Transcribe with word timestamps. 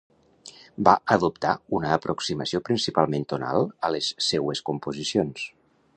Va 0.87 0.93
adoptar 1.15 1.51
una 1.81 1.91
aproximació 1.97 2.63
principalment 2.71 3.27
tonal 3.35 3.69
a 3.89 3.93
les 3.97 4.09
seues 4.33 4.67
composicions. 4.71 5.49